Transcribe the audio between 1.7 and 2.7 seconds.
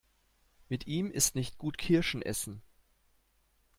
Kirschen essen.